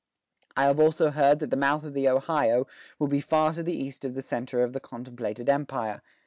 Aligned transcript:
I 0.57 0.63
have 0.63 0.79
also 0.79 1.11
heard 1.11 1.37
that 1.37 1.51
the 1.51 1.55
mouth 1.55 1.83
of 1.83 1.93
the 1.93 2.09
Ohio 2.09 2.65
will 2.97 3.07
be 3.07 3.21
far 3.21 3.53
to 3.53 3.61
the 3.61 3.77
east 3.77 4.03
of 4.03 4.15
the 4.15 4.23
center 4.23 4.63
of 4.63 4.73
the 4.73 4.79
contemplated 4.79 5.47
empire. 5.47 6.01